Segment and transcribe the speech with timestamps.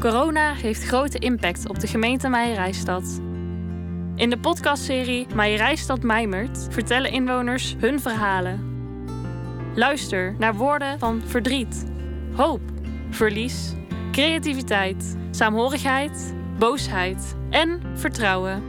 [0.00, 3.20] Corona heeft grote impact op de gemeente Meijerijstad.
[4.14, 8.60] In de podcastserie Meijerijstad Mijmert vertellen inwoners hun verhalen.
[9.74, 11.86] Luister naar woorden van verdriet,
[12.34, 12.60] hoop,
[13.10, 13.72] verlies,
[14.12, 18.62] creativiteit, saamhorigheid, boosheid en vertrouwen.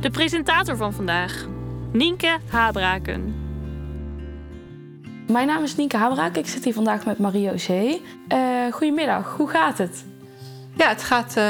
[0.00, 1.46] De presentator van vandaag,
[1.92, 3.49] Nienke Habraken.
[5.30, 6.36] Mijn naam is Nienke Habraak.
[6.36, 7.98] Ik zit hier vandaag met Marie-José.
[8.32, 10.04] Uh, goedemiddag, hoe gaat het?
[10.76, 11.44] Ja, het gaat uh,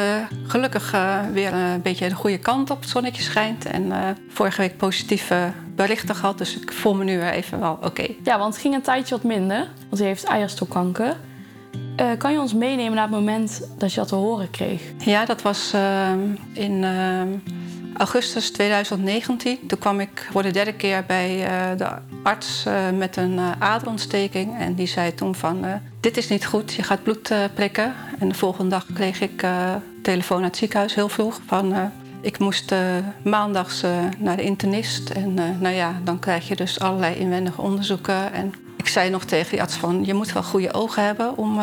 [0.47, 2.80] gelukkig uh, weer een beetje de goede kant op.
[2.80, 3.65] Het zonnetje schijnt.
[3.65, 3.93] En
[4.29, 6.38] vorige week positieve berichten gehad.
[6.38, 8.07] Dus ik voel me nu weer even wel oké.
[8.24, 9.69] Ja, want het ging een tijdje wat minder.
[9.88, 11.16] Want u heeft eierstokkanker.
[12.19, 14.83] kan je ons meenemen naar het moment dat je dat te horen kreeg?
[14.99, 15.74] Ja, dat was
[16.52, 16.85] in
[17.97, 19.59] augustus 2019.
[19.67, 21.89] Toen kwam ik voor de derde keer bij uh, de
[22.23, 24.59] arts uh, met een uh, aderontsteking.
[24.59, 25.65] En die zei toen van,
[26.01, 27.95] dit is niet goed, je gaat bloed prikken.
[28.19, 29.45] En de volgende dag kreeg ik
[30.03, 31.41] telefoon uit het ziekenhuis heel vroeg.
[31.47, 32.74] Van, ik moest
[33.24, 33.83] maandags
[34.18, 35.11] naar de internist.
[35.11, 38.33] En nou ja, dan krijg je dus allerlei inwendige onderzoeken.
[38.33, 41.61] En ik zei nog tegen die arts van, je moet wel goede ogen hebben om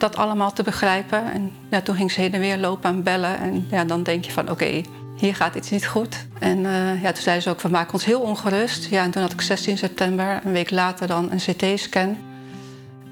[0.00, 1.32] dat allemaal te begrijpen.
[1.32, 3.38] En ja, toen ging ze heen en weer lopen en bellen.
[3.38, 4.82] En ja, dan denk je van oké,
[5.20, 6.26] hier gaat iets niet goed.
[6.38, 8.84] En uh, ja, toen zeiden ze ook, we maken ons heel ongerust.
[8.84, 12.16] Ja, en toen had ik 16 september, een week later dan, een CT-scan.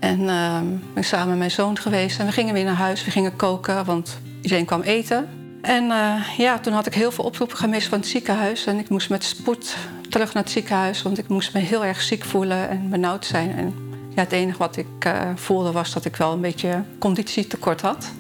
[0.00, 0.60] En uh,
[0.94, 2.18] ben samen met mijn zoon geweest.
[2.18, 5.28] En we gingen weer naar huis, we gingen koken, want iedereen kwam eten.
[5.62, 8.66] En uh, ja, toen had ik heel veel oproepen gemist van het ziekenhuis.
[8.66, 9.76] En ik moest met spoed
[10.08, 13.56] terug naar het ziekenhuis, want ik moest me heel erg ziek voelen en benauwd zijn.
[13.56, 13.74] En
[14.14, 14.86] ja, het enige wat ik
[15.34, 18.10] voelde was dat ik wel een beetje conditietekort had.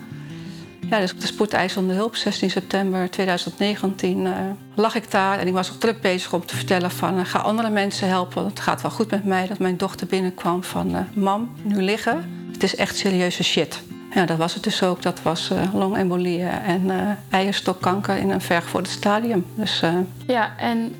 [0.90, 4.44] Ja, dus op de spoedeisende hulp, 16 september 2019, uh, eh,
[4.74, 5.38] lag ik daar.
[5.38, 7.18] En ik was ook druk bezig om te vertellen van...
[7.18, 9.46] Uh, ga andere mensen helpen, het gaat wel goed met mij.
[9.46, 10.94] Dat mijn dochter binnenkwam van...
[10.94, 13.82] Uh, mam, nu liggen, het is echt serieuze shit.
[14.14, 15.02] Ja, dat was het dus ook.
[15.02, 16.90] Dat was longembolie en
[17.30, 19.46] eierstokkanker in een vergevorderd stadium.
[19.54, 19.82] Dus,
[20.26, 20.94] ja, en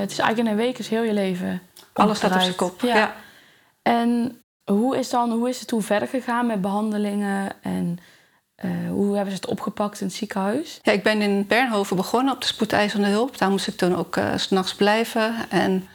[0.00, 1.60] het is eigenlijk in een week is heel je leven
[1.92, 2.96] Alles staat op zijn kop, ja.
[2.96, 3.14] ja.
[3.82, 7.98] En hoe is, dan, hoe is het toen verder gegaan met behandelingen en...
[8.64, 10.78] Uh, hoe hebben ze het opgepakt in het ziekenhuis?
[10.82, 13.38] Ja, ik ben in Bernhoven begonnen op de spoedeisende hulp.
[13.38, 15.34] Daar moest ik toen ook uh, s'nachts blijven.
[15.48, 15.88] En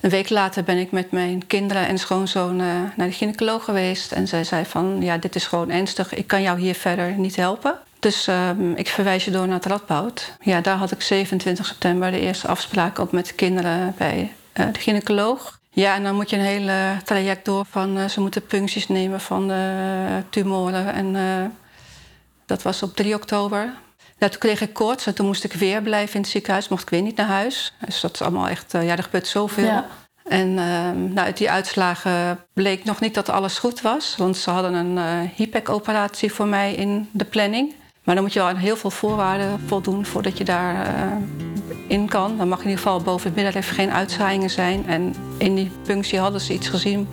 [0.00, 2.66] een week later ben ik met mijn kinderen en schoonzoon uh,
[2.96, 4.12] naar de gynaecoloog geweest.
[4.12, 6.14] En zij zei van, ja, dit is gewoon ernstig.
[6.14, 7.78] Ik kan jou hier verder niet helpen.
[7.98, 10.36] Dus ehm, ik verwijs je door naar het Radboud.
[10.40, 14.80] Ja, daar had ik 27 september de eerste afspraak op met de kinderen bij de
[14.80, 15.58] gynaecoloog.
[15.70, 18.10] Ja, en dan moet je een hele traject door van...
[18.10, 21.12] ze moeten puncties nemen van de tumoren en
[22.50, 23.72] dat was op 3 oktober.
[24.18, 26.68] toen kreeg ik koorts en toen moest ik weer blijven in het ziekenhuis.
[26.68, 27.74] Mocht ik weer niet naar huis.
[27.84, 28.74] Dus dat is allemaal echt...
[28.74, 29.64] Uh, ja, er gebeurt zoveel.
[29.64, 29.86] Ja.
[30.24, 30.56] En uh,
[30.90, 34.14] nou, uit die uitslagen bleek nog niet dat alles goed was.
[34.16, 37.74] Want ze hadden een uh, eh, HIPEC-operatie voor mij in de planning.
[38.10, 40.92] Maar dan moet je wel aan heel veel voorwaarden voldoen voordat je daar uh,
[41.86, 42.36] in kan.
[42.36, 44.86] Dan mag in ieder geval boven het middenrif geen uitzaaiingen zijn.
[44.86, 47.08] En in die punctie hadden ze iets gezien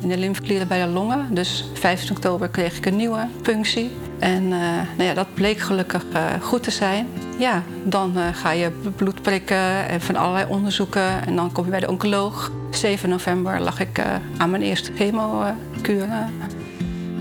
[0.00, 1.34] in de lymfeklieren bij de longen.
[1.34, 3.90] Dus 15 oktober kreeg ik een nieuwe punctie.
[4.18, 4.50] En uh,
[4.96, 6.04] nou ja, dat bleek gelukkig
[6.40, 7.06] goed te zijn.
[7.38, 11.26] Ja, dan ga je bloed prikken en van allerlei onderzoeken.
[11.26, 12.50] En dan kom je bij de oncoloog.
[12.70, 14.02] 7 november lag ik
[14.36, 16.08] aan mijn eerste chemokuur.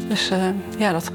[0.08, 0.32] dus
[0.78, 1.12] ja, dat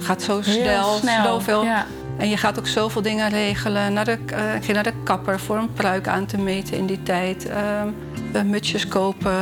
[0.00, 1.24] gaat zo snel, snel.
[1.24, 1.64] zoveel.
[1.64, 1.86] Ja.
[2.16, 3.92] En je gaat ook zoveel dingen regelen.
[3.92, 4.12] Naar de,
[4.56, 7.48] ik ging naar de kapper voor een pruik aan te meten in die tijd.
[7.48, 9.32] Ehm, mutsjes kopen,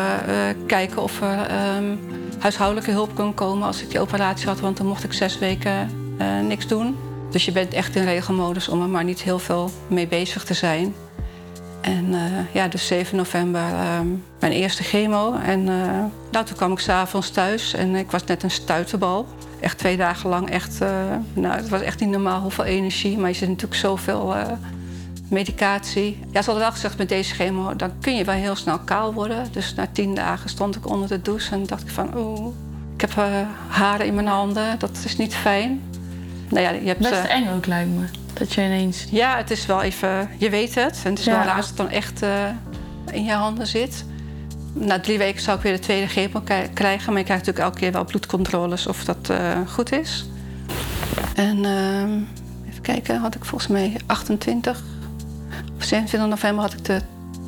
[0.66, 1.46] kijken of er...
[1.46, 1.96] Ehm,
[2.38, 5.90] huishoudelijke hulp kon komen als ik die operatie had, want dan mocht ik zes weken
[6.20, 6.96] uh, niks doen.
[7.30, 10.54] Dus je bent echt in regelmodus om er maar niet heel veel mee bezig te
[10.54, 10.94] zijn.
[11.80, 12.20] En uh,
[12.52, 14.00] ja, dus 7 november uh,
[14.40, 15.34] mijn eerste chemo.
[15.34, 19.26] En uh, nou, toen kwam ik s'avonds thuis en ik was net een stuiterbal.
[19.60, 20.78] Echt twee dagen lang echt,
[21.32, 23.18] nou, het was echt niet normaal hoeveel energie.
[23.18, 24.34] Maar je zit natuurlijk zoveel
[25.28, 26.18] medicatie.
[26.30, 29.12] Ja, ze hadden wel gezegd met deze chemo, dan kun je wel heel snel kaal
[29.12, 29.46] worden.
[29.52, 32.54] Dus na tien dagen stond ik onder de douche en dacht ik van, oeh,
[32.94, 33.24] ik heb uh,
[33.68, 35.82] haren in mijn handen, dat is niet fijn.
[36.48, 39.06] Nou ja, je hebt, Best eng ook lijkt me, dat je ineens...
[39.10, 41.00] Ja, het is wel even, je weet het.
[41.04, 41.32] En het is ja.
[41.32, 42.22] wel raar als het dan echt
[43.12, 44.04] in je handen zit.
[44.78, 46.42] Na drie weken zou ik weer de tweede chemo
[46.74, 49.32] krijgen, maar je krijgt natuurlijk elke keer wel bloedcontroles of dat
[49.66, 50.26] goed is.
[51.34, 52.10] En ehm,
[52.68, 54.82] even kijken, had ik volgens mij 28
[55.74, 57.00] op 27 november had ik de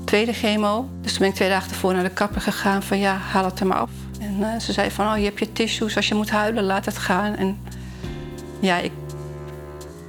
[0.05, 0.89] tweede chemo.
[1.01, 3.61] Dus toen ben ik twee dagen ervoor naar de kapper gegaan van ja, haal het
[3.61, 3.91] er maar af.
[4.21, 6.85] En uh, ze zei van, oh, je hebt je tissues, als je moet huilen, laat
[6.85, 7.37] het gaan.
[7.37, 7.59] En
[8.61, 8.93] ja, ik,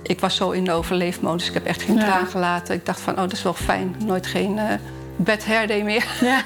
[0.04, 2.04] ik was zo in de overleefmodus, ik heb echt geen ja.
[2.04, 2.76] traan gelaten.
[2.76, 4.60] Ik dacht van, oh, dat is wel fijn, nooit geen
[5.24, 6.06] bed hair meer.
[6.22, 6.42] Ja.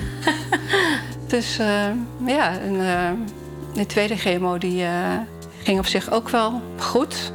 [1.27, 1.67] dus uh,
[2.25, 2.77] ja, en,
[3.73, 4.85] de tweede chemo die
[5.63, 7.31] ging op zich ook wel goed.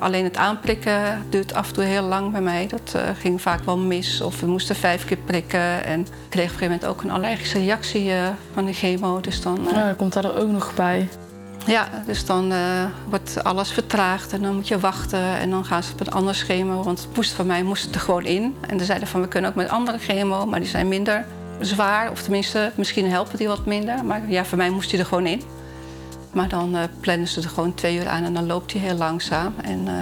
[0.00, 2.66] Alleen het aanprikken duurt af en toe heel lang bij mij.
[2.66, 4.20] Dat ging vaak wel mis.
[4.20, 5.84] Of we moesten vijf keer prikken.
[5.84, 8.10] En ik kreeg op een gegeven moment ook een allergische reactie
[8.52, 9.20] van de chemo.
[9.20, 11.08] Dus dan, ja, komt daar ook nog bij.
[11.66, 12.52] Ja, dus dan
[13.08, 15.38] wordt alles vertraagd en dan moet je wachten.
[15.38, 16.82] En dan gaan ze op een ander chemo.
[16.82, 18.56] Want het moest van mij moest het er gewoon in.
[18.68, 21.24] En ze zeiden van we kunnen ook met andere chemo, maar die zijn minder
[21.60, 22.10] zwaar.
[22.10, 24.04] Of tenminste, misschien helpen die wat minder.
[24.04, 25.42] Maar ja, voor mij moest die er gewoon in.
[26.32, 28.96] Maar dan uh, plannen ze er gewoon twee uur aan en dan loopt hij heel
[28.96, 29.54] langzaam.
[29.62, 29.92] En uh,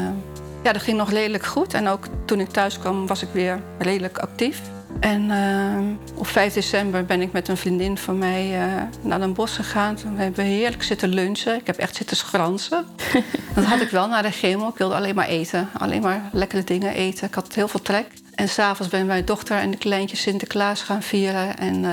[0.62, 1.74] ja, dat ging nog redelijk goed.
[1.74, 4.60] En ook toen ik thuis kwam was ik weer redelijk actief.
[5.00, 8.58] En uh, op 5 december ben ik met een vriendin van mij
[9.02, 9.96] naar een bos gegaan.
[9.96, 11.54] We hebben heerlijk zitten lunchen.
[11.54, 12.84] Ik heb echt zitten schransen.
[13.54, 14.68] dat had ik wel na de chemo.
[14.68, 15.68] Ik wilde alleen maar eten.
[15.78, 17.26] Alleen maar lekkere dingen eten.
[17.26, 18.06] Ik had heel veel trek.
[18.34, 21.58] En s'avonds ben mijn dochter en de kleintjes Sinterklaas gaan vieren.
[21.58, 21.84] En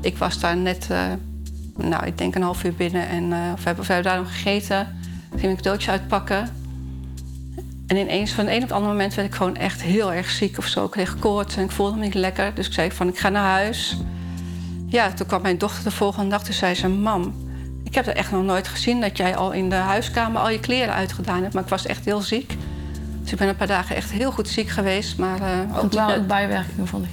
[0.00, 0.88] ik was daar net
[1.76, 3.08] nou, ik denk een half uur binnen.
[3.08, 4.98] En we, hebben, we hebben daar nog gegeten.
[5.36, 6.59] Ging ik cadeautjes uitpakken.
[7.90, 10.30] En ineens van het een op het andere moment werd ik gewoon echt heel erg
[10.30, 10.84] ziek of zo.
[10.84, 12.54] Ik kreeg koorts en ik voelde me niet lekker.
[12.54, 13.96] Dus ik zei van, ik ga naar huis.
[14.86, 16.44] Ja, toen kwam mijn dochter de volgende dag.
[16.44, 17.34] Toen zei ze, mam,
[17.84, 19.00] ik heb er echt nog nooit gezien...
[19.00, 21.54] dat jij al in de huiskamer al je kleren uitgedaan hebt.
[21.54, 22.56] Maar ik was echt heel ziek.
[23.22, 25.18] Dus ik ben een paar dagen echt heel goed ziek geweest.
[25.18, 25.92] Maar uh, ook...
[25.92, 27.08] waren ook bijwerkingen van de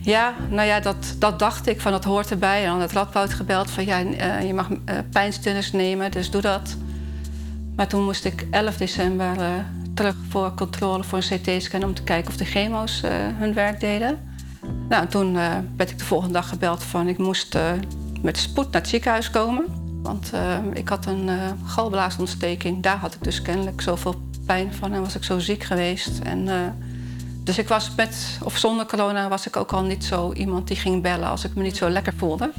[0.00, 2.64] ja, nou ja, dat, dat dacht ik, van dat hoort erbij.
[2.64, 4.76] En dan had Radboud gebeld van ja, uh, je mag uh,
[5.12, 6.76] pijnstillers nemen, dus doe dat.
[7.76, 9.36] Maar toen moest ik 11 december
[9.98, 11.84] terug voor controle voor een CT-scan...
[11.84, 13.02] om te kijken of de chemo's
[13.38, 14.18] hun werk deden.
[14.88, 15.32] Nou, toen
[15.76, 17.58] werd ik de volgende dag gebeld van ik moest
[18.22, 19.64] met spoed naar het ziekenhuis komen.
[20.02, 20.32] Want
[20.72, 21.30] ik had een
[21.64, 22.82] galblaasontsteking.
[22.82, 24.14] Daar had ik dus kennelijk zoveel
[24.46, 26.18] pijn van en was ik zo ziek geweest.
[26.18, 26.48] En
[27.44, 30.76] dus ik was met of zonder corona was ik ook al niet zo iemand die
[30.76, 32.52] ging bellen als ik me niet zo lekker voelde.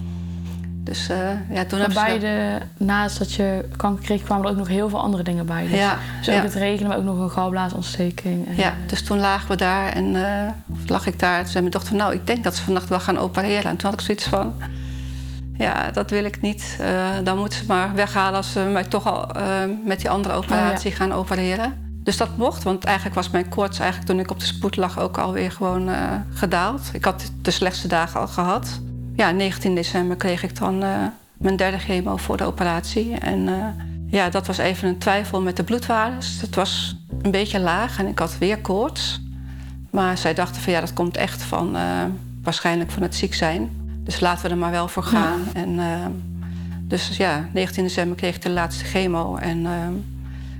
[0.84, 1.18] Dus uh,
[1.50, 5.00] ja, toen heb beide, naast dat je kanker kreeg, kwamen er ook nog heel veel
[5.00, 5.68] andere dingen bij.
[5.68, 8.48] Dus, ja, dus ook het regenen, maar ook nog een galblaasontsteking.
[8.48, 10.50] En, ja, dus toen lagen we daar en uh,
[10.88, 11.38] lag ik daar.
[11.38, 13.72] Toen zei mijn dochter, nou, ik denk dat ze vannacht wel gaan opereren.
[13.72, 14.54] En toen had ik zoiets van,
[15.58, 16.78] ja, dat wil ik niet.
[16.82, 19.32] Uh, dan moeten ze maar weghalen als ze mij toch al
[19.86, 21.04] met die andere operatie oh, ja.
[21.04, 21.88] gaan opereren.
[22.04, 25.00] Dus dat mocht, want eigenlijk was mijn koorts eigenlijk toen ik op de spoed lag
[25.00, 25.90] ook alweer gewoon
[26.34, 26.90] gedaald.
[26.94, 28.80] Ik had de slechtste dagen al gehad.
[29.20, 31.06] Ja, 19 december kreeg ik dan uh,
[31.38, 33.18] mijn derde chemo voor de operatie.
[33.18, 33.66] En uh,
[34.08, 36.42] ja, dat was even een twijfel met de bloedwaardes.
[36.42, 39.22] Het was een beetje laag en ik had weer koorts.
[39.90, 41.78] Maar zij dachten van ja, dat komt echt van
[42.44, 43.70] waarschijnlijk van het ziek zijn.
[44.04, 45.40] Dus laten we er maar wel voor gaan.
[45.54, 45.62] Ja.
[45.62, 45.80] En,
[46.82, 49.36] dus ja, 19 december kreeg ik de laatste chemo.
[49.36, 49.68] En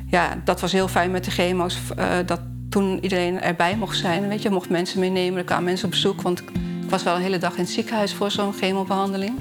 [0.08, 1.78] ja, dat was heel fijn met de chemo's.
[2.26, 4.28] Dat toen iedereen erbij mocht zijn.
[4.28, 6.22] Weet je, mocht mensen meenemen, er kwamen mensen op bezoek.
[6.22, 6.44] Want
[6.90, 9.38] ik was wel een hele dag in het ziekenhuis voor zo'n chemobehandeling.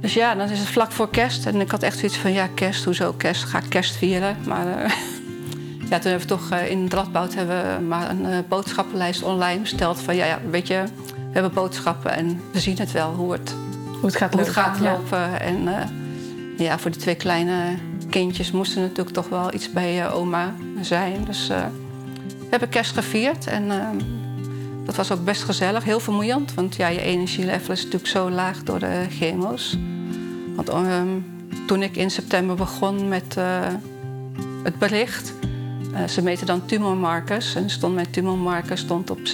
[0.00, 1.46] Dus ja, dan is het vlak voor kerst.
[1.46, 3.44] En ik had echt zoiets van, ja, kerst, hoezo kerst?
[3.44, 4.36] Ga ik kerst vieren?
[4.46, 4.90] Maar uh,
[5.90, 9.60] ja, toen hebben we toch uh, in Radboud hebben we maar een uh, boodschappenlijst online
[9.60, 10.00] besteld.
[10.00, 13.54] Van ja, ja, weet je, we hebben boodschappen en we zien het wel hoe het,
[13.92, 15.18] hoe het gaat, hoe het gaat lopen.
[15.18, 15.38] Ja.
[15.38, 15.68] En
[16.56, 17.74] ja, voor die twee kleine
[18.10, 21.24] kindjes moesten natuurlijk toch wel iets bij oma zijn.
[21.24, 23.70] Dus we hebben kerst gevierd en
[24.88, 25.84] dat was ook best gezellig.
[25.84, 29.78] Heel vermoeiend, want ja, je energielevel is natuurlijk zo laag door de chemo's.
[30.56, 31.08] Want ehm,
[31.66, 33.36] toen ik in september begon met
[34.62, 35.32] het bericht...
[36.08, 39.24] ze meten dan tumormarkers en stond mijn tumormarker stond op 16.900.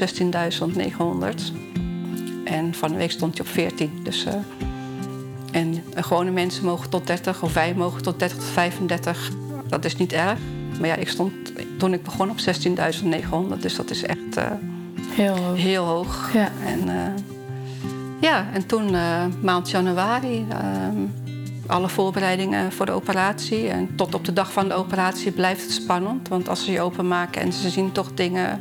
[2.44, 4.00] En van de week stond hij op 14.
[4.02, 4.26] Dus
[5.50, 9.30] en gewone mensen mogen tot 30, of wij mogen tot 30 tot 35.
[9.68, 10.38] Dat is niet erg.
[10.80, 11.32] Maar ja, ik stond
[11.78, 14.36] toen ik begon op 16.900, dus dat is echt
[15.14, 15.56] heel hoog.
[15.56, 16.32] Heel hoog.
[16.32, 16.50] Ja.
[16.66, 17.06] En, uh,
[18.20, 20.96] ja, en toen uh, maand januari, ehm,
[21.66, 23.68] alle voorbereidingen voor de operatie.
[23.68, 26.28] En tot op de dag van de operatie blijft het spannend.
[26.28, 28.60] Want als ze je openmaken en ze zien toch dingen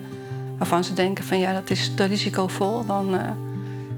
[0.58, 3.20] waarvan ze denken van ja, dat is te risicovol, dan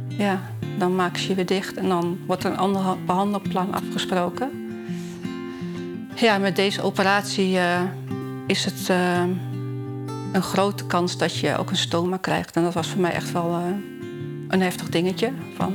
[0.08, 0.42] ja,
[0.78, 4.50] dan maken ze je weer dicht en dan wordt er een ander behandelplan afgesproken.
[6.16, 7.82] Ja, met deze operatie uh,
[8.48, 9.24] is het uh,
[10.36, 12.56] een grote kans dat je ook een stoma krijgt.
[12.56, 13.66] En dat was voor mij echt wel uh,
[14.48, 15.32] een heftig dingetje.
[15.56, 15.74] Van,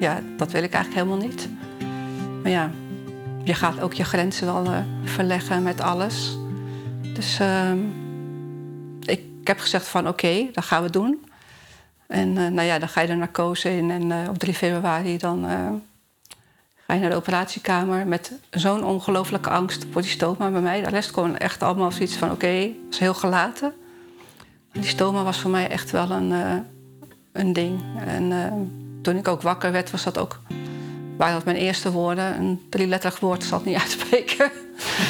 [0.00, 1.48] ja, dat wil ik eigenlijk helemaal niet.
[2.42, 2.70] Maar ja,
[3.44, 6.38] je gaat ook je grenzen wel verleggen met alles.
[7.14, 7.78] Dus ehm,
[9.00, 11.24] ik, ik, heb gezegd van oké, okay, dat gaan we doen.
[12.06, 15.46] En nou ja, dan ga je er narcose in en op 3 februari dan
[16.94, 20.82] je naar de operatiekamer met zo'n ongelooflijke angst voor die stoma bij mij.
[20.82, 23.72] De rest gewoon echt allemaal zoiets van oké, was heel gelaten.
[24.72, 26.32] Die stoma was voor mij echt wel een,
[27.32, 27.80] een ding.
[28.06, 28.32] En
[29.02, 30.40] toen ik ook wakker werd, was dat ook
[31.20, 32.38] waren dat mijn eerste woorden.
[32.38, 34.50] Een drieletterig woord zal het niet uitspreken.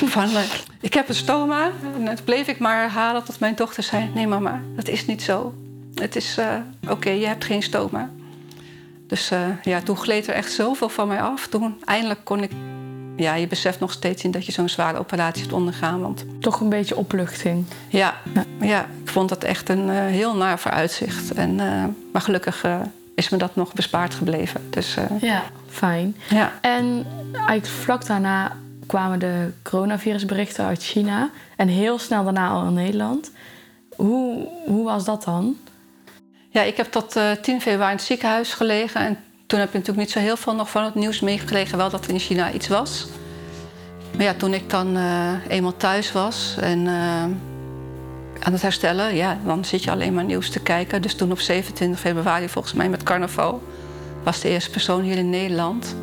[0.05, 0.41] van, uh,
[0.81, 1.71] ik heb een stoma.
[1.97, 4.11] En dat bleef ik maar herhalen tot mijn dochter zei...
[4.15, 5.55] nee mama, dat is niet zo.
[5.95, 6.39] Het is
[6.89, 8.11] oké, je hebt geen stoma.
[9.11, 11.47] Dus uh, ja, toen gleed er echt zoveel van mij af.
[11.47, 12.51] Toen eindelijk kon ik...
[13.17, 16.01] Ja, je beseft nog steeds niet dat je zo'n zware operatie hebt ondergaan.
[16.01, 16.25] Want...
[16.41, 17.65] Toch een beetje opluchting.
[17.89, 18.45] Ja, ja.
[18.61, 21.33] ja ik vond dat echt een uh, heel naar vooruitzicht.
[21.33, 21.55] En,
[22.13, 22.65] maar gelukkig
[23.15, 24.61] is me dat nog bespaard gebleven.
[24.71, 26.17] Dus, ja, fijn.
[26.29, 26.53] Ja.
[26.61, 28.53] En eigenlijk vlak daarna
[28.87, 31.31] kwamen de coronavirusberichten uit China.
[31.57, 33.31] En heel snel daarna al in Nederland.
[33.97, 35.57] Hoe, hoe was dat dan?
[36.53, 39.01] Ja, ik heb tot uh, 10 februari in het ziekenhuis gelegen.
[39.01, 41.79] En toen heb ik natuurlijk niet zo heel veel nog van het nieuws meegekregen.
[41.79, 43.07] Wel dat er in China iets was.
[44.17, 47.23] Maar ja, toen ik dan uh, eenmaal thuis was en uh,
[48.41, 49.15] aan het herstellen...
[49.15, 51.03] ja, dan zit je alleen maar nieuws te kijken.
[51.03, 53.63] Dus toen op 27 februari, volgens mij met carnaval...
[54.23, 55.95] was de eerste persoon hier in Nederland...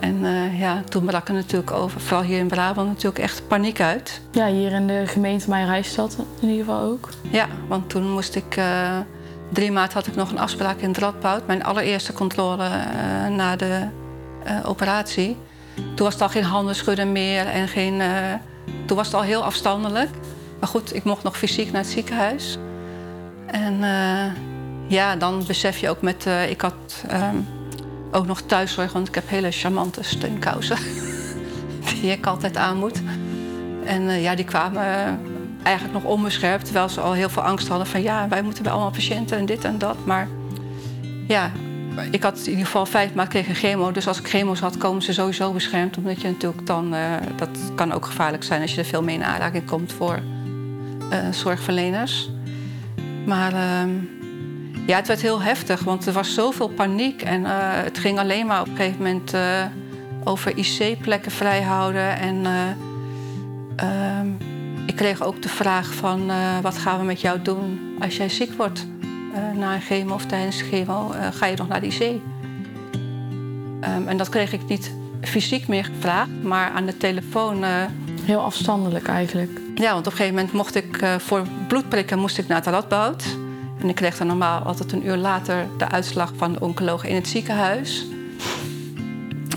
[0.00, 3.80] En uh, ja, toen brak er natuurlijk over, vooral hier in Brabant, natuurlijk echt paniek
[3.80, 4.20] uit.
[4.30, 7.08] Ja, hier in de gemeente Meijerijstad in ieder geval ook.
[7.30, 8.56] Ja, want toen moest ik...
[9.48, 11.46] Uh, drie maart had ik nog een afspraak in Radboud.
[11.46, 13.88] Mijn allereerste controle uh, na de
[14.64, 15.36] operatie.
[15.74, 18.02] Toen was het al geen handen schudden meer en geen...
[18.86, 20.10] toen was het al heel afstandelijk.
[20.60, 22.58] Maar goed, ik mocht nog fysiek naar het ziekenhuis.
[23.46, 23.78] En
[24.86, 26.26] ja, dan besef je ook met...
[26.48, 27.04] ik had...
[27.12, 27.46] Um,
[28.12, 30.78] ook nog thuiszorg, want ik heb hele charmante steunkousen.
[32.00, 33.02] die ik altijd aan moet.
[33.84, 35.20] En ja, die kwamen
[35.68, 36.64] eigenlijk nog onbeschermd.
[36.64, 39.46] Terwijl ze al heel veel angst hadden van ja, wij moeten bij allemaal patiënten en
[39.46, 39.96] dit en dat.
[40.04, 40.28] Maar
[41.26, 41.50] ja,
[42.10, 43.92] ik had in ieder geval vijf maanden tegen chemo.
[43.92, 45.96] Dus als ik chemo's had, komen ze sowieso beschermd.
[45.96, 47.00] Omdat je natuurlijk dan, uh,
[47.36, 50.22] dat kan ook gevaarlijk zijn als je er veel mee in aanraking komt voor
[51.30, 52.30] zorgverleners.
[53.26, 53.90] Maar ehm,
[54.86, 57.22] ja, het werd heel heftig, want er was zoveel paniek.
[57.22, 59.34] En uh, het ging alleen maar op een gegeven moment
[60.24, 62.18] over IC-plekken vrijhouden.
[62.18, 62.60] En uh,
[64.88, 66.30] ik kreeg ook de vraag van
[66.62, 68.86] wat gaan we met jou doen als jij ziek wordt?
[69.54, 72.00] na een chemo of tijdens chemo ga je nog naar de IC?
[72.00, 72.20] Um,
[74.08, 77.64] en dat kreeg ik niet fysiek meer gevraagd, maar aan de telefoon...
[78.22, 79.60] Heel afstandelijk eigenlijk.
[79.74, 83.24] Ja, want op een gegeven moment mocht ik voor bloedprikken moest ik naar het Radboud...
[83.80, 87.14] En ik kreeg dan normaal altijd een uur later de uitslag van de oncoloog in
[87.14, 88.06] het ziekenhuis.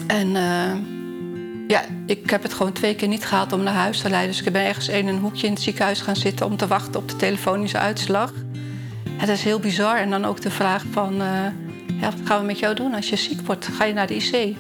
[0.08, 0.36] En
[1.72, 4.28] ja, ik heb het gewoon twee keer niet gehaald om naar huis te rijden.
[4.28, 7.00] Dus ik ben ergens in een hoekje in het ziekenhuis gaan zitten om te wachten
[7.00, 8.34] op de telefonische uitslag.
[9.18, 9.98] Het is heel bizar.
[9.98, 11.28] En dan ook de vraag van, uh,
[12.00, 13.68] ja, wat gaan we met jou doen als je ziek wordt?
[13.68, 14.56] Ga je naar de IC?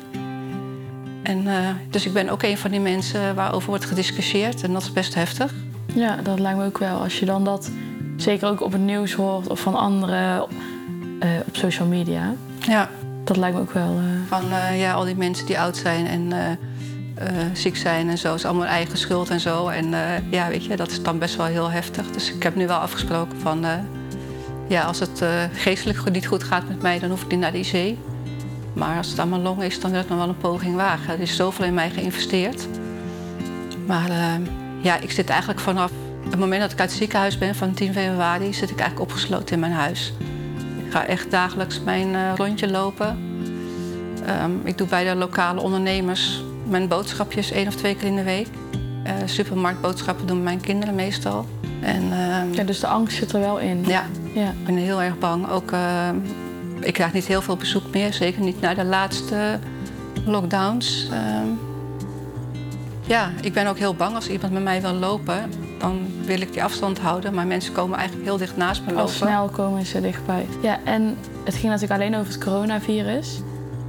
[1.23, 4.63] En, uh, dus ik ben ook een van die mensen waarover wordt gediscussieerd.
[4.63, 5.53] En dat is best heftig.
[5.93, 6.99] Ja, dat lijkt me ook wel.
[6.99, 7.71] Als je dan dat
[8.17, 10.47] zeker ook op het nieuws hoort of van anderen
[11.23, 12.33] uh, op social media.
[12.59, 12.89] Ja.
[13.23, 13.99] Dat lijkt me ook wel.
[14.27, 14.43] Van
[14.75, 16.31] ja, al die mensen die oud zijn en
[17.53, 19.67] ziek zijn en zo, is allemaal eigen schuld en zo.
[19.67, 19.93] En
[20.29, 22.11] ja, weet je, dat is dan best wel heel heftig.
[22.11, 23.65] Dus ik heb nu wel afgesproken van
[24.67, 25.23] ja, als het
[25.53, 27.97] geestelijk niet goed gaat met mij, dan hoef ik niet naar de IC.
[28.73, 31.13] Maar als het aan mijn long is, dan wil ik nog wel een poging wagen.
[31.13, 32.67] Er is zoveel in mij geïnvesteerd.
[33.87, 34.39] Maar
[34.81, 35.91] ja, ik zit eigenlijk vanaf
[36.29, 39.53] het moment dat ik uit het ziekenhuis ben van 10 februari, zit ik eigenlijk opgesloten
[39.53, 40.13] in mijn huis.
[40.85, 43.19] Ik ga echt dagelijks mijn uh, rondje lopen.
[44.43, 48.23] Um, ik doe bij de lokale ondernemers mijn boodschapjes één of twee keer in de
[48.23, 48.47] week.
[49.07, 51.45] Uh, supermarktboodschappen doen mijn kinderen meestal.
[51.81, 53.83] En, uh, ja, dus de angst zit er wel in.
[53.87, 54.49] Ja, ja.
[54.49, 55.49] ik ben heel erg bang.
[55.49, 56.15] Ook, ehm,
[56.79, 59.59] ik krijg niet heel veel bezoek meer, zeker niet na de laatste
[60.25, 61.07] lockdowns.
[61.11, 61.47] Ehm,
[63.05, 65.49] ja, ik ben ook heel bang als iemand met mij wil lopen.
[65.79, 69.01] Dan wil ik die afstand houden, maar mensen komen eigenlijk heel dicht naast me lopen.
[69.01, 70.45] Al snel komen ze dichtbij.
[70.61, 73.41] Ja, en het ging natuurlijk alleen over het coronavirus.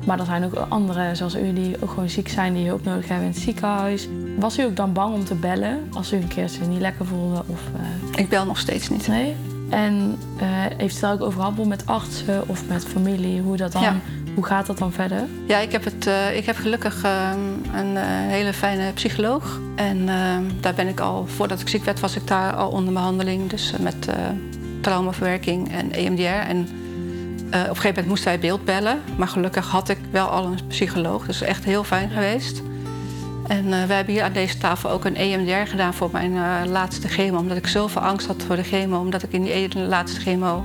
[0.06, 3.08] Maar er zijn ook anderen, zoals u, die ook gewoon ziek zijn, die hulp nodig
[3.08, 4.08] hebben in het ziekenhuis.
[4.38, 7.06] Was u ook dan bang om te bellen als u een keer zich niet lekker
[7.06, 7.42] voelde?
[7.46, 8.18] Of, uh...
[8.18, 9.08] Ik bel nog steeds niet.
[9.08, 9.34] Nee?
[9.70, 10.42] En uh,
[10.76, 13.82] heeft u daar ook over gehad met artsen of met familie, hoe dat dan...
[13.82, 13.96] Ja.
[14.34, 15.26] Hoe gaat dat dan verder?
[15.46, 17.30] Ja, ik heb, het, uh, ik heb gelukkig uh,
[17.74, 19.60] een uh, hele fijne psycholoog.
[19.74, 22.92] En ehm, daar ben ik al, voordat ik ziek werd, was ik daar al onder
[22.92, 23.50] behandeling.
[23.50, 24.08] Dus met
[24.80, 26.48] traumaverwerking en EMDR.
[26.48, 26.68] En
[27.52, 29.00] op een gegeven moment moesten wij beeld bellen.
[29.16, 31.26] Maar gelukkig had ik wel al een psycholoog.
[31.26, 32.62] Dus echt heel fijn geweest.
[33.46, 37.38] En we hebben hier aan deze tafel ook een EMDR gedaan voor mijn laatste chemo.
[37.38, 38.98] Omdat ik zoveel angst had voor de chemo.
[38.98, 40.64] Omdat ik in die ene laatste chemo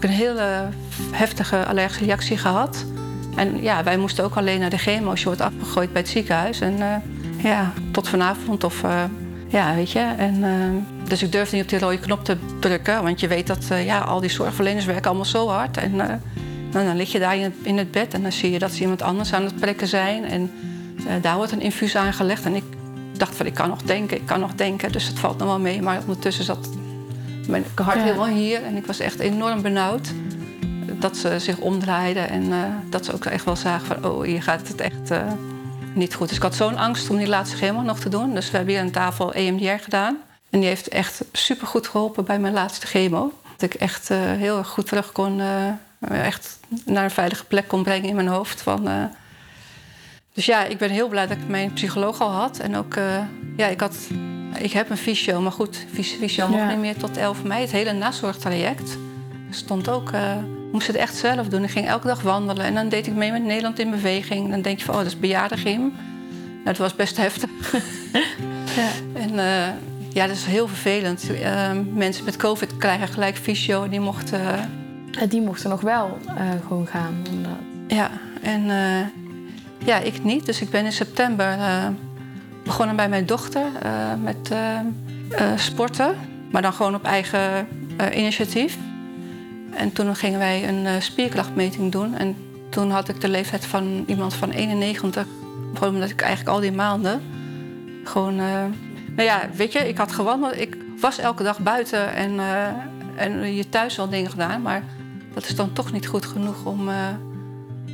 [0.00, 0.68] een hele
[1.10, 2.84] heftige allergische reactie gehad.
[3.36, 6.10] En ja, wij moesten ook alleen naar de chemo als je wordt afgegooid bij het
[6.10, 6.60] ziekenhuis.
[6.60, 6.94] En uh,
[7.42, 9.02] ja, tot vanavond of uh,
[9.52, 10.14] ja, weet je.
[10.16, 13.46] En, uh, dus ik durfde niet op die rode knop te drukken, want je weet
[13.46, 15.76] dat ja, al die zorgverleners werken allemaal zo hard.
[15.76, 15.96] En
[16.72, 18.72] Nou, dan lig je daar in het, in het bed en dan zie je dat
[18.72, 20.24] ze iemand anders aan het prikken zijn.
[20.24, 20.50] En
[21.20, 22.44] daar wordt een infuus aangelegd.
[22.44, 22.64] En ik
[23.16, 24.92] dacht van, ik kan nog denken, ik kan nog denken.
[24.92, 25.82] Dus het valt nog wel mee.
[25.82, 26.68] Maar ondertussen zat
[27.48, 28.02] mijn hart ja.
[28.02, 28.62] helemaal hier.
[28.62, 30.08] En ik was echt enorm benauwd.
[30.98, 32.52] Dat ze zich omdraaiden en
[32.90, 34.10] dat ze ook echt wel zagen van...
[34.10, 35.10] oh, hier gaat het echt
[35.94, 36.28] niet goed.
[36.28, 38.34] Dus ik had zo'n angst om die laatste chemo nog te doen.
[38.34, 40.16] Dus we hebben hier aan tafel EMDR gedaan.
[40.50, 43.32] En die heeft echt supergoed geholpen bij mijn laatste chemo.
[43.56, 45.42] Dat ik echt uh, heel erg goed terug kon...
[46.08, 48.62] echt naar een veilige plek kon brengen in mijn hoofd.
[48.62, 49.10] Van,
[50.32, 52.58] dus ja, ik ben heel blij dat ik mijn psycholoog al had.
[52.58, 52.94] En ook,
[53.56, 53.96] ja, ik had
[54.58, 57.60] ik heb een fysio, maar goed, fysio mocht niet meer tot 11 mei.
[57.60, 58.96] Het hele nazorgtraject
[59.50, 60.10] stond ook...
[60.72, 61.62] Moest het echt zelf doen.
[61.62, 64.50] Ik ging elke dag wandelen en dan deed ik mee met Nederland in beweging.
[64.50, 65.80] Dan denk je van, oh, dat is bejaardengym.
[65.80, 67.50] Nou, dat was best heftig.
[68.76, 68.88] ja.
[69.12, 69.68] En uh,
[70.12, 71.30] ja, dat is heel vervelend.
[71.30, 73.88] Uh, mensen met covid krijgen gelijk fysio.
[73.88, 74.40] Die mochten...
[74.40, 76.18] Uh, die mochten nog wel
[76.66, 77.22] gewoon gaan.
[77.86, 78.10] Ja,
[78.42, 78.62] en
[79.84, 80.46] ja, ik niet.
[80.46, 81.58] Dus ik ben in september
[82.64, 83.62] begonnen bij mijn dochter
[84.22, 84.54] met
[85.56, 86.14] sporten,
[86.50, 87.66] maar dan gewoon op eigen
[88.14, 88.78] initiatief.
[89.74, 92.14] En toen gingen wij een spierkrachtmeting doen.
[92.14, 92.36] En
[92.70, 95.26] toen had ik de leeftijd van iemand van 91.
[95.74, 97.22] Gewoon omdat ik eigenlijk al die maanden
[98.04, 98.36] gewoon.
[98.36, 100.60] nou ja, weet je, ik had gewandeld.
[100.60, 102.40] Ik was elke dag buiten en,
[103.16, 104.62] en je thuis wel dingen gedaan.
[104.62, 104.82] Maar
[105.34, 106.88] dat is dan toch niet goed genoeg om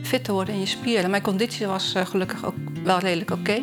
[0.03, 1.11] fit te worden in je spieren.
[1.11, 2.55] Mijn conditie was gelukkig ook
[2.85, 3.61] wel redelijk oké.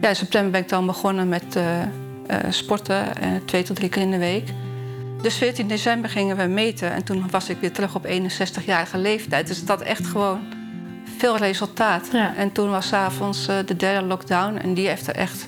[0.00, 1.86] Ja, in september ben ik dan begonnen met uh, uh,
[2.48, 4.48] sporten, uh, twee tot drie keer in de week.
[5.22, 9.46] Dus 14 december gingen we meten en toen was ik weer terug op 61-jarige leeftijd.
[9.46, 10.40] Dus dat echt gewoon
[11.18, 12.08] veel resultaat.
[12.12, 12.34] Ja.
[12.36, 15.46] En toen was s'avonds de derde lockdown en die heeft er echt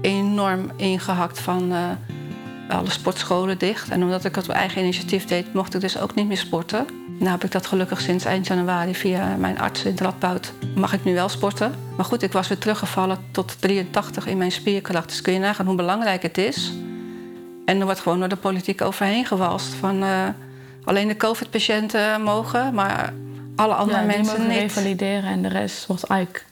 [0.00, 1.72] enorm ingehakt van
[2.68, 3.88] alle sportscholen dicht.
[3.88, 6.86] En omdat ik het op eigen initiatief deed, mocht ik dus ook niet meer sporten.
[7.18, 10.52] Nou heb ik dat gelukkig sinds eind januari via mijn arts in Radboud.
[10.74, 11.74] Mag ik nu wel sporten.
[11.96, 15.08] Maar goed, ik was weer teruggevallen tot 83 in mijn spierkracht.
[15.08, 16.72] Dus kun je nagaan hoe belangrijk het is.
[17.66, 19.74] En er wordt gewoon door de politiek overheen gewalst.
[19.74, 20.28] Van uh,
[20.84, 23.12] alleen de COVID-patiënten mogen, maar
[23.56, 24.58] alle andere ja, mensen mogen niet.
[24.58, 26.46] revalideren en de rest wordt eigenlijk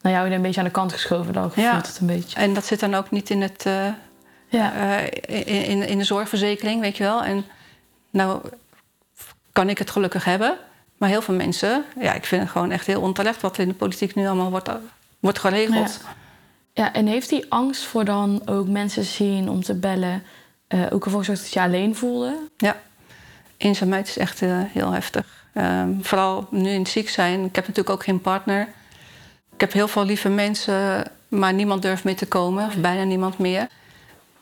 [0.00, 1.32] nou ja, een beetje aan de kant geschoven.
[1.32, 1.76] Dan ja.
[1.76, 2.38] het een beetje.
[2.38, 3.86] En dat zit dan ook niet in, het, uh,
[4.48, 4.74] ja.
[4.74, 5.04] uh,
[5.46, 7.24] in, in, in de zorgverzekering, weet je wel.
[7.24, 7.44] En
[8.10, 8.40] nou
[9.52, 10.56] kan ik het gelukkig hebben.
[10.96, 13.68] Maar heel veel mensen, ja, ik vind het gewoon echt heel onterecht wat er in
[13.68, 14.70] de politiek nu allemaal wordt,
[15.20, 16.00] wordt geregeld.
[16.02, 16.84] Ja.
[16.84, 16.92] ja.
[16.92, 20.22] en heeft die angst voor dan ook mensen zien om te bellen
[20.74, 22.36] uh, ook ervoor gezorgd dat je alleen voelde?
[22.56, 22.76] Ja,
[23.56, 25.26] eenzaamheid is echt uh, heel heftig.
[25.54, 27.44] Um, vooral nu in het ziek zijn.
[27.44, 28.68] Ik heb natuurlijk ook geen partner.
[29.54, 33.38] Ik heb heel veel lieve mensen, maar niemand durft mee te komen, of bijna niemand
[33.38, 33.66] meer.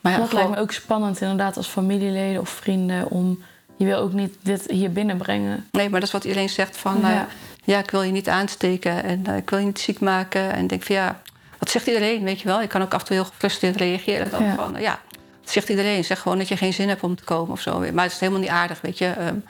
[0.01, 3.43] Maar ja, dat lijkt me ook spannend, inderdaad, als familieleden of vrienden om
[3.77, 5.69] je wil ook niet dit hier binnenbrengen.
[5.71, 6.99] Nee, maar dat is wat iedereen zegt van...
[7.01, 7.21] Ja, uh,
[7.65, 10.53] ja ik wil je niet aansteken en uh, ik wil je niet ziek maken.
[10.53, 11.21] En ik denk van ja,
[11.59, 12.63] wat zegt iedereen, weet je wel?
[12.63, 14.31] Ik kan ook af en toe heel gefrustreerd reageren.
[14.31, 14.55] Dan ja.
[14.55, 14.99] Van, ja,
[15.51, 16.05] zegt iedereen?
[16.05, 17.79] Zeg gewoon dat je geen zin hebt om te komen of zo.
[17.93, 19.15] Maar het is helemaal niet aardig, weet je.
[19.21, 19.45] Um,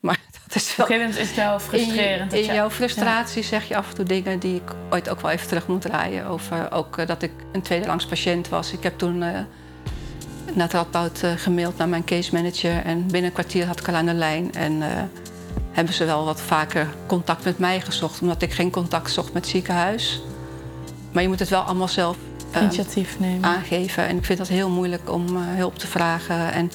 [0.00, 0.86] maar dat is wel...
[0.86, 2.32] Op een gegeven moment is het wel frustrerend.
[2.32, 3.48] In, in jouw frustratie ja.
[3.48, 6.26] zeg je af en toe dingen die ik ooit ook wel even terug moet draaien.
[6.26, 8.72] Over ook dat ik een tweederangs patiënt was.
[8.72, 9.46] Ik heb toen naar
[10.62, 12.84] het Radboud uh, gemaild naar mijn case manager.
[12.84, 14.54] En binnen een kwartier had ik al aan de lijn.
[14.54, 14.86] En uh,
[15.70, 18.20] hebben ze wel wat vaker contact met mij gezocht.
[18.20, 20.22] Omdat ik geen contact zocht met het ziekenhuis.
[21.12, 23.44] Maar je moet het wel allemaal zelf uh, Initiatief nemen.
[23.44, 24.06] aangeven.
[24.06, 26.52] En ik vind dat heel moeilijk om hulp te vragen.
[26.52, 26.70] En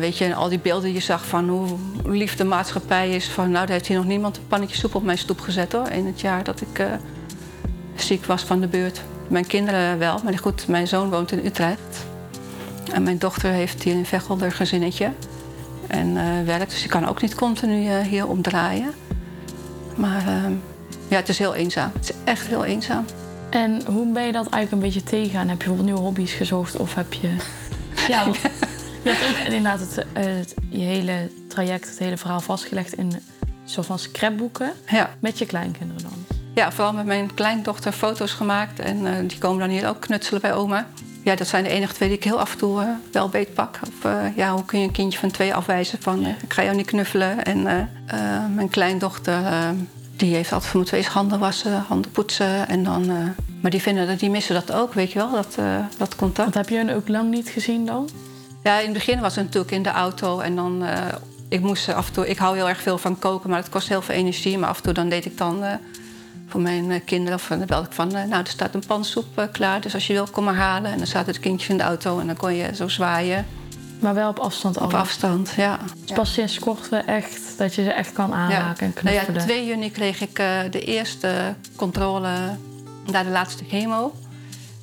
[0.00, 1.68] weet je, en al die beelden die je zag van hoe
[2.04, 3.28] lief de maatschappij is.
[3.28, 5.88] Van nou, daar heeft hier nog niemand een pannetje soep op mijn stoep gezet hoor.
[5.88, 6.86] In het jaar dat ik
[7.94, 9.00] ziek was van de beurt.
[9.28, 12.04] Mijn kinderen wel, maar goed, mijn zoon woont in Utrecht.
[12.92, 15.12] En mijn dochter heeft hier in Veghel een gezinnetje.
[15.86, 18.92] En uh, werkt, dus ik kan ook niet continu hier omdraaien.
[19.94, 20.44] Maar uh,
[21.08, 21.90] ja, het is heel eenzaam.
[21.94, 23.04] Het is echt heel eenzaam.
[23.50, 25.48] En hoe ben je dat eigenlijk een beetje tegengaan?
[25.48, 27.36] Heb je bijvoorbeeld nieuwe hobby's gezocht of heb je...
[28.08, 28.36] Ja, want
[29.04, 33.22] je hebt ook inderdaad het, het, je hele traject, het hele verhaal vastgelegd in een
[33.64, 34.72] soort van scrapboeken.
[34.86, 35.10] Ja.
[35.20, 36.38] Met je kleinkinderen dan?
[36.54, 38.78] Ja, vooral met mijn kleindochter foto's gemaakt.
[38.78, 40.86] En die komen dan hier ook knutselen bij oma
[41.22, 43.80] ja, dat zijn de enige twee die ik heel af en toe uh, wel beetpak.
[43.82, 46.76] Of uh, ja, hoe kun je een kindje van twee afwijzen van ik ga jou
[46.76, 47.44] niet knuffelen.
[47.44, 47.62] En
[48.54, 49.42] mijn kleindochter,
[50.20, 52.68] die heeft altijd voor me twee handen wassen, handen poetsen.
[52.68, 53.06] En dan,
[53.60, 55.58] maar die, vinden, die missen dat ook, weet je wel, dat,
[55.96, 56.54] dat contact.
[56.54, 58.08] Wat heb je hen ook lang niet gezien dan?
[58.62, 60.84] Ja, in het begin was het natuurlijk in de auto en dan...
[61.48, 63.88] ik moest af en toe, ik hou heel erg veel van koken, maar het kost
[63.88, 64.58] heel veel energie.
[64.58, 65.64] Maar af en toe dan deed ik dan
[66.50, 67.38] voor mijn eh, kinderen.
[67.38, 69.80] Of dan belde ik van, eh, nou, er staat een pansoep eh, klaar.
[69.80, 70.90] Dus als je wil, kom maar halen.
[70.90, 73.46] En dan staat het kindje in de auto en dan kon je zo zwaaien.
[74.00, 74.86] Maar wel op afstand al.
[74.86, 75.78] Op afstand, ja.
[76.04, 79.40] Dus pas sinds kort we echt dat je ze echt kan aanraken en Nou knuffelen.
[79.40, 82.28] ja, 2 juni kreeg ik eh, de eerste controle
[83.06, 84.14] naar de laatste chemo.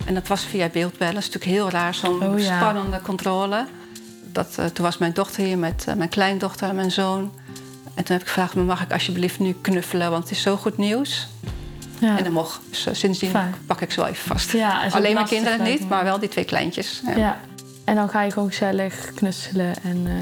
[0.06, 1.13] En dat was via beeldbellen.
[1.13, 2.58] Dat is natuurlijk heel raar, zo'n Oh ja.
[2.58, 3.65] spannende controle.
[4.32, 7.32] Dat, eh, toen was mijn dochter hier met eh, mijn kleindochter en mijn zoon.
[7.93, 10.77] En toen heb ik gevraagd, mag ik alsjeblieft nu knuffelen, want het is zo goed
[10.77, 11.27] nieuws.
[11.99, 12.17] Ja.
[12.17, 12.60] En dat mocht.
[12.69, 13.56] Dus sindsdien Fijn.
[13.65, 14.51] pak ik ze wel even vast.
[14.51, 17.01] Ja, Alleen mijn kinderen niet, maar wel die twee kleintjes.
[17.15, 17.38] Ja.
[17.88, 20.08] En dan ga je gewoon gezellig knutselen en...
[20.08, 20.13] eh,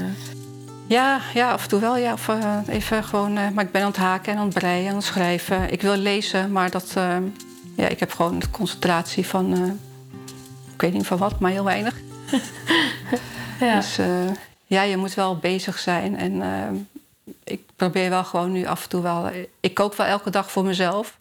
[0.86, 1.96] Ja, ja, af en toe wel.
[1.96, 2.12] Ja.
[2.12, 4.84] Of, eh, even gewoon, eh, maar ik ben aan het haken en aan het breien
[4.84, 5.72] en aan het schrijven.
[5.72, 6.92] Ik wil lezen, maar dat,
[7.76, 9.78] ja, ik heb gewoon de concentratie van...
[10.74, 11.94] ik weet niet van wat, maar heel weinig.
[13.60, 13.76] ja.
[13.76, 13.98] Dus
[14.66, 16.16] ja, je moet wel bezig zijn.
[16.18, 16.42] En
[17.44, 19.30] ik probeer wel gewoon nu af en toe wel...
[19.60, 21.18] Ik kook wel elke dag voor mezelf.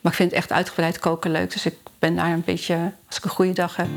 [0.00, 1.52] Maar ik vind echt uitgebreid koken leuk.
[1.52, 3.88] Dus ik ben daar een beetje, als ik een goede dag heb,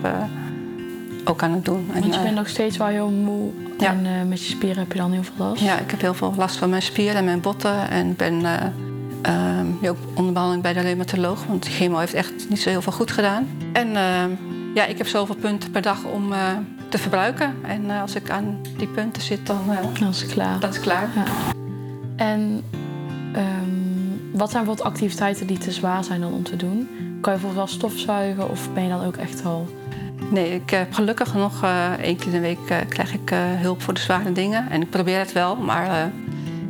[1.23, 1.89] ook aan het doen.
[1.93, 3.51] En, Want je eh, bent nog steeds wel heel moe.
[3.77, 3.89] Ja.
[3.89, 5.61] En eh, met je spieren heb je dan heel veel last.
[5.61, 7.89] Ja, ik heb heel veel last van mijn spieren en mijn botten.
[7.89, 8.65] En ben eh,
[9.21, 11.45] ehm, ook onder behandeling bij de reumatoloog.
[11.45, 13.47] Want de chemo heeft echt niet zo heel veel goed gedaan.
[13.73, 14.29] En ehm,
[14.73, 16.47] ja, ik heb zoveel punten per dag om eh,
[16.89, 17.55] te verbruiken.
[17.61, 20.59] En eh, als ik aan die punten zit, dan eh Dan is het klaar.
[20.59, 21.09] dat is klaar.
[21.15, 21.23] Ja.
[22.15, 22.63] En
[23.33, 23.81] ehm,
[24.31, 26.87] wat zijn bijvoorbeeld activiteiten die te zwaar zijn dan om te doen?
[26.97, 29.67] Kan je bijvoorbeeld wel stofzuigen of ben je dan ook echt al...
[30.29, 33.39] Nee, ik heb gelukkig nog eh één keer in de week eh, krijg ik eh,
[33.39, 34.69] hulp voor de zware dingen.
[34.69, 36.05] En ik probeer het wel, maar eh,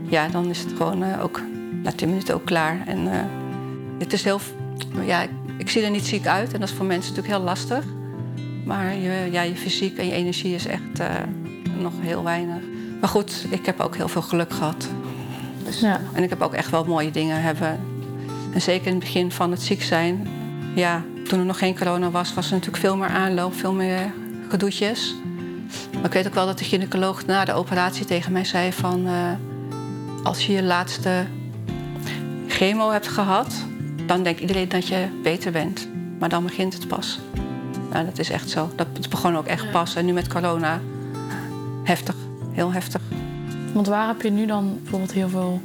[0.10, 1.42] ja, dan is het gewoon eh, ook
[1.84, 2.82] na tien minuten ook klaar.
[2.86, 3.20] En eh,
[4.00, 4.40] het is heel...
[5.06, 7.46] Ja, ik, ik zie er niet ziek uit en dat is voor mensen natuurlijk heel
[7.46, 7.84] lastig.
[8.66, 11.08] Maar je, ja, je fysiek en je energie is echt eh,
[11.80, 12.62] nog heel weinig.
[13.00, 14.88] Maar goed, ik heb ook heel veel geluk gehad.
[15.66, 16.00] Dus, Ja.
[16.14, 17.80] En ik heb ook echt wel mooie dingen hebben.
[18.54, 20.28] En zeker in het begin van het ziek zijn.
[20.76, 24.14] Ja, toen er nog geen corona was, was er natuurlijk veel meer aanloop, veel meer
[24.50, 25.16] gedoetjes.
[25.94, 29.08] Maar ik weet ook wel dat de gynaecoloog na de operatie tegen mij zei van...
[29.08, 29.32] eh,
[30.24, 31.26] als je je laatste
[32.48, 33.54] chemo hebt gehad,
[34.06, 35.88] dan denkt iedereen dat je beter bent.
[36.20, 37.20] Maar dan begint het pas.
[37.92, 38.70] Nou, dat is echt zo.
[38.76, 39.96] Dat begon ook echt pas.
[39.96, 40.82] En nu met corona,
[41.84, 42.16] heftig.
[42.52, 43.02] Heel heftig.
[43.74, 45.62] Want waar heb je nu dan bijvoorbeeld heel veel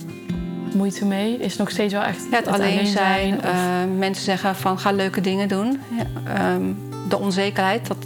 [0.77, 1.37] moeite mee?
[1.39, 3.35] Is het nog steeds wel echt Ja, het alleen zijn.
[3.39, 3.53] of- eh,
[3.99, 5.81] mensen zeggen van ga leuke dingen doen.
[5.97, 6.63] Ja, ehm,
[7.09, 7.97] de onzekerheid, dat,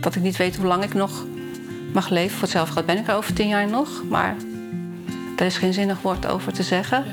[0.00, 1.24] dat ik niet weet hoe lang ik nog
[1.92, 2.30] mag leven.
[2.30, 4.02] Voor hetzelfde geld ben ik er over tien jaar nog.
[4.08, 4.36] Maar
[5.36, 7.04] er is geen zinnig woord over te zeggen.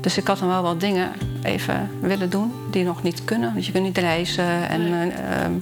[0.00, 1.10] Dus ik had dan wel wat dingen
[1.42, 3.52] even willen doen die nog niet kunnen.
[3.52, 4.68] Want je kunt niet reizen.
[4.68, 5.10] En, Nee.
[5.10, 5.52] eh, ehm,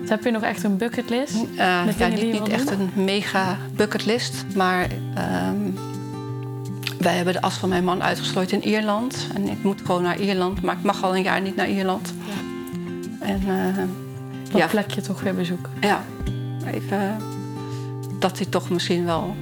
[0.00, 1.34] Dus heb je nog echt een bucketlist?
[1.56, 4.44] Eh, Met ja, niet, echt een mega bucketlist.
[4.54, 5.56] Maar ehm,
[7.02, 9.26] wij hebben de as van mijn man uitgestrooid in Ierland.
[9.34, 10.62] En ik moet gewoon naar Ierland.
[10.62, 12.14] Maar ik mag al een jaar niet naar Ierland.
[13.20, 13.76] En eh,
[14.50, 15.72] Dat ja, plekje toch weer bezoeken.
[15.80, 16.04] ja,
[16.66, 17.16] even
[18.18, 19.36] dat hij toch misschien wel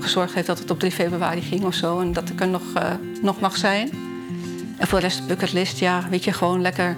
[0.00, 2.00] gezorgd heeft dat het op 3 februari ging of zo.
[2.00, 2.90] En dat ik er nog, eh,
[3.22, 3.90] nog mag zijn.
[4.78, 6.96] En voor de rest bucketlist, ja, weet je, gewoon lekker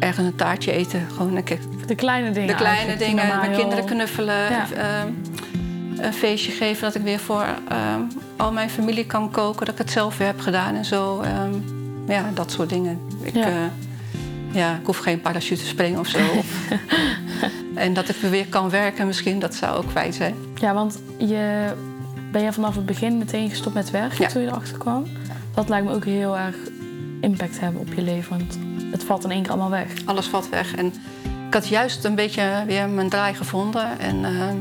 [0.00, 1.06] ergens een taartje eten.
[1.16, 4.66] Gewoon lekker De kleine dingen de kleine dingen, mijn kinderen knuffelen, Ja.
[6.04, 8.00] Een feestje geven dat ik weer voor ehm,
[8.36, 11.20] al mijn familie kan koken, dat ik het zelf weer heb gedaan en zo.
[11.20, 11.52] ehm,
[12.08, 13.00] ja, dat soort dingen.
[13.22, 13.48] Ik, Ja.
[13.48, 13.70] ja.
[14.52, 16.18] ja, ik hoef geen parachute te springen of zo.
[17.74, 20.34] en dat ik weer kan werken misschien, dat zou ook fijn zijn.
[20.54, 21.72] Ja, want je,
[22.32, 24.28] ben je vanaf het begin meteen gestopt met werken Ja.
[24.28, 25.06] toen je erachter kwam?
[25.54, 26.56] Dat lijkt me ook heel erg
[27.20, 28.30] impact hebben op je leven.
[28.38, 28.58] Want
[28.90, 29.86] het valt in één keer allemaal weg.
[30.04, 30.74] Alles valt weg.
[30.74, 30.86] En
[31.46, 33.98] ik had juist een beetje weer mijn draai gevonden.
[33.98, 34.56] En ehm,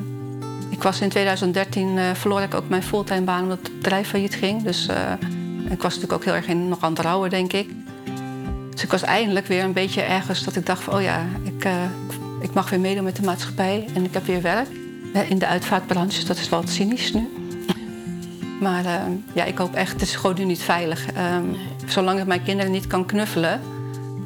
[0.80, 4.36] ik was in 2013 eh, verloor ik ook mijn fulltime baan omdat het bedrijf failliet
[4.36, 4.64] ging.
[4.64, 5.12] Dus eh,
[5.70, 7.70] ik was natuurlijk ook heel erg in, nog aan het rouwen, denk ik.
[8.72, 11.64] Dus ik was eindelijk weer een beetje ergens dat ik dacht van, oh ja, ik,
[11.64, 11.74] eh,
[12.42, 14.68] ik mag weer meedoen met de maatschappij en ik heb weer werk.
[15.30, 17.30] In de uitvaartbranche, dat is wel wat cynisch nu.
[18.62, 18.84] Maar
[19.34, 21.12] ja, ik hoop echt, het is gewoon nu niet veilig.
[21.12, 21.46] Ehm,
[21.86, 23.62] Zolang ik mijn kinderen niet kan knuffelen,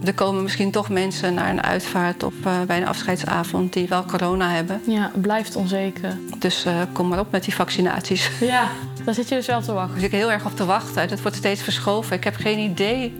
[0.06, 4.06] er komen misschien toch mensen naar een uitvaart of eh, bij een afscheidsavond die wel
[4.06, 4.82] corona hebben.
[4.86, 6.18] Ja, het blijft onzeker.
[6.40, 8.30] Dus eh, kom maar op met die vaccinaties.
[8.40, 8.68] Ja,
[9.06, 9.96] daar zit je dus wel te wachten.
[9.96, 11.08] Dus ik heel erg op te wachten.
[11.08, 12.16] Dat wordt steeds verschoven.
[12.16, 13.14] Ik heb geen idee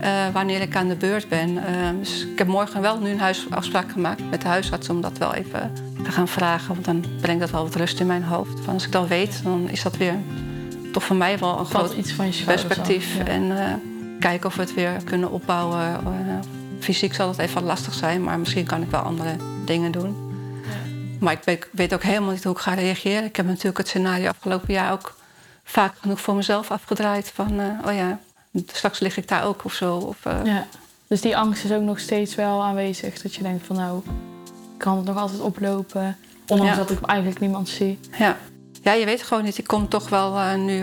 [0.00, 1.66] eh, wanneer ik aan de beurt ben.
[1.66, 5.18] Eh, dus ik heb morgen wel nu een huisafspraak gemaakt met de huisarts om dat
[5.18, 5.72] wel even
[6.04, 6.68] te gaan vragen.
[6.68, 8.60] Want dan brengt dat wel wat rust in mijn hoofd.
[8.64, 10.14] Van als ik dat weet, dan is dat weer
[10.92, 13.16] toch voor mij wel een Valt groot iets van je perspectief.
[13.16, 13.24] ja.
[13.24, 13.52] En
[14.28, 15.80] kijken of we het weer kunnen opbouwen.
[15.80, 16.38] Eh,
[16.80, 20.16] fysiek zal het even lastig zijn, maar misschien kan ik wel andere dingen doen.
[21.20, 23.24] Maar ik weet, ook helemaal niet hoe ik ga reageren.
[23.24, 25.14] Ik heb natuurlijk het scenario afgelopen jaar ook
[25.64, 27.30] vaak genoeg voor mezelf afgedraaid.
[27.34, 28.18] Van, eh, oh ja,
[28.66, 29.96] straks lig ik daar ook of zo.
[29.96, 30.66] Of, eh, Ja.
[31.06, 33.22] Dus die angst is ook nog steeds wel aanwezig.
[33.22, 34.02] Dat je denkt van nou,
[34.46, 36.16] ik kan het nog altijd oplopen.
[36.46, 36.78] Ondanks Ja.
[36.78, 37.98] dat ik eigenlijk niemand zie.
[38.18, 38.36] Ja.
[38.82, 39.58] ja, je weet gewoon niet.
[39.58, 40.82] Ik kom toch wel nu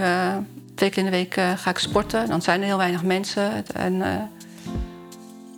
[0.76, 2.28] twee keer in de week eh, ga ik sporten.
[2.28, 3.66] Dan zijn er heel weinig mensen.
[3.74, 4.22] En eh,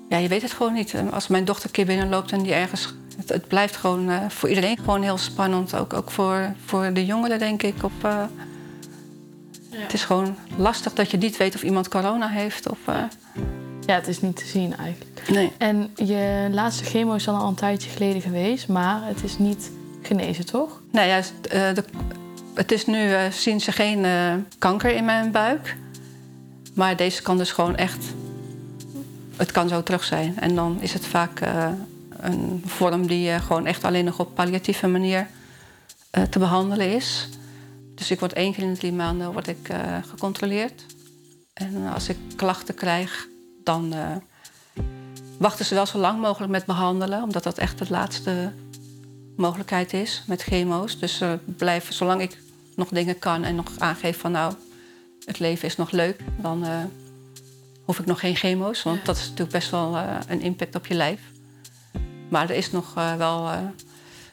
[0.09, 0.95] ja, je weet het gewoon niet.
[1.11, 2.93] Als mijn dochter een keer binnenloopt en die ergens...
[3.17, 5.75] Het, het blijft gewoon eh, voor iedereen gewoon heel spannend.
[5.75, 7.83] Ook, ook voor, voor de jongeren, denk ik.
[7.83, 8.23] Op, eh,
[9.69, 12.69] Het is gewoon lastig dat je niet weet of iemand corona heeft.
[12.69, 12.77] Of,
[13.85, 15.23] Ja, het is niet te zien eigenlijk.
[15.29, 15.51] nee.
[15.57, 19.71] En je laatste chemo is dan al een tijdje geleden geweest, maar het is niet
[20.01, 20.81] genezen, toch?
[20.91, 21.83] Nou ja, de,
[22.53, 25.77] het is nu, eh, ze geen eh, kanker in mijn buik.
[26.73, 28.05] Maar deze kan dus gewoon echt...
[29.35, 30.39] Het kan zo terug zijn.
[30.39, 31.71] En dan is het vaak eh,
[32.17, 35.27] een vorm die gewoon echt alleen nog op palliatieve manier
[36.29, 37.29] te behandelen is.
[37.95, 39.69] Dus ik word één keer in de drie maanden word ik,
[40.07, 40.85] gecontroleerd.
[41.53, 43.27] En als ik klachten krijg,
[43.63, 43.93] dan
[45.37, 47.23] wachten ze wel zo lang mogelijk met behandelen.
[47.23, 48.51] Omdat dat echt het laatste
[49.35, 50.99] mogelijkheid is met chemo's.
[50.99, 52.42] Dus eh blijven, zolang ik
[52.75, 54.53] nog dingen kan en nog aangeef van nou,
[55.25, 56.77] het leven is nog leuk, dan eh,
[57.85, 58.83] hoef ik nog geen chemo's.
[58.83, 59.03] Want Ja.
[59.05, 61.19] dat is natuurlijk best wel eh, een impact op je lijf.
[62.29, 63.49] Maar er is nog eh, wel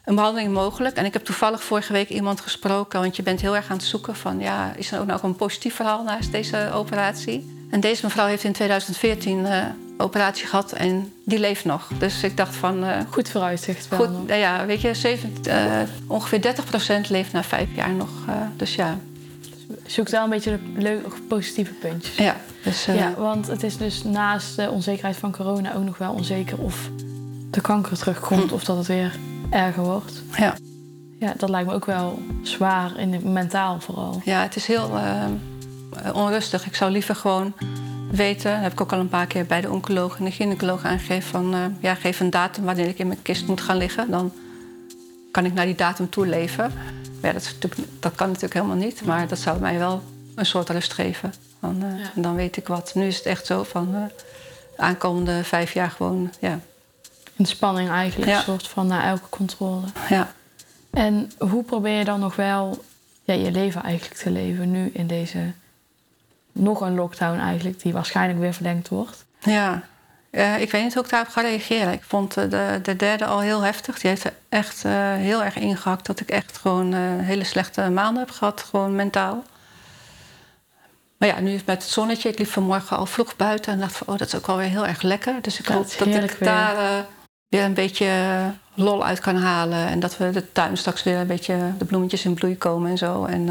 [0.05, 0.97] een behandeling mogelijk.
[0.97, 3.87] En ik heb toevallig vorige week iemand gesproken, want je bent heel erg aan het
[3.87, 7.67] zoeken van ja, is er ook nog een positief verhaal naast deze operatie?
[7.71, 9.65] En deze mevrouw heeft in 2014 eh
[10.01, 11.89] operatie gehad en die leeft nog.
[11.99, 13.99] Dus ik dacht van eh, Goed vooruitzicht wel.
[13.99, 18.09] Goed, nou ja, weet je, eh, ongeveer 30% leeft na vijf jaar nog.
[18.29, 18.99] eh, dus ja,
[19.87, 22.17] Zoek wel een beetje de leuke, positieve puntjes.
[22.17, 26.13] ja, dus, Ja, want het is dus naast de onzekerheid van corona ook nog wel
[26.13, 26.91] onzeker of
[27.51, 28.55] de kanker terugkomt Hm.
[28.55, 29.19] of dat het weer
[29.51, 30.23] erger wordt.
[30.37, 30.55] ja.
[31.19, 34.21] Ja, dat lijkt me ook wel zwaar, in het mentaal vooral.
[34.25, 34.91] ja, het is heel
[36.15, 36.67] onrustig.
[36.67, 37.53] Ik zou liever gewoon
[38.11, 40.85] weten, dat heb ik ook al een paar keer bij de oncoloog en de gynaecoloog
[40.85, 44.11] aangegeven, van eh, ja, geef een datum wanneer ik in mijn kist moet gaan liggen.
[44.11, 44.33] Dan
[45.31, 46.73] kan ik naar die datum toe leven.
[47.21, 47.71] Maar ja, dat,
[48.01, 50.03] dat kan natuurlijk helemaal niet, maar dat zou mij wel
[50.35, 51.33] een soort rust geven.
[51.61, 52.11] Dan, eh, Ja.
[52.15, 52.93] en dan weet ik wat.
[52.95, 54.03] Nu is het echt zo van eh,
[54.77, 56.61] de aankomende vijf jaar gewoon, ja,
[57.37, 58.37] In spanning eigenlijk, Ja.
[58.37, 59.87] een soort van na elke controle.
[60.09, 60.33] ja.
[60.91, 62.85] En hoe probeer je dan nog wel
[63.25, 65.39] ja, je leven eigenlijk te leven nu in deze
[66.53, 69.25] nog een lockdown eigenlijk, die waarschijnlijk weer verlengd wordt?
[69.39, 69.83] Ja,
[70.31, 71.93] Eh, ik weet niet hoe ik daarop ga reageren.
[71.93, 73.99] Ik vond eh, de, de derde al heel heftig.
[73.99, 78.23] Die heeft er echt eh, heel erg ingehakt dat ik echt gewoon hele slechte maanden
[78.23, 79.45] heb gehad, gewoon mentaal.
[81.17, 82.29] Maar ja, nu met het zonnetje.
[82.29, 84.69] Ik liep vanmorgen al vroeg buiten en dacht van, oh, dat is ook wel weer
[84.69, 85.35] heel erg lekker.
[85.43, 86.49] Dus ik hoop dat ik weer.
[86.49, 87.05] daar
[87.49, 88.11] weer een beetje
[88.75, 89.87] lol uit kan halen.
[89.87, 92.99] En dat we de tuin straks weer een beetje de bloemetjes in bloei komen en
[92.99, 93.25] zo.
[93.25, 93.49] En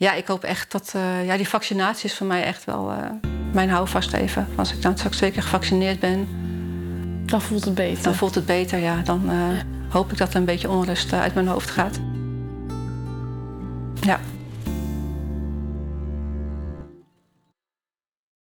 [0.00, 2.96] ja, ik hoop echt dat eh, ja, die vaccinatie is voor mij echt wel eh,
[3.52, 4.48] mijn houvast even.
[4.56, 6.28] Als ik dan straks twee keer gevaccineerd ben,
[7.26, 8.02] Dan voelt het beter.
[8.02, 8.78] dan voelt het beter.
[8.78, 9.36] Ja, dan eh,
[9.88, 12.00] hoop ik dat er een beetje onrust uit mijn hoofd gaat.
[14.00, 14.20] Ja.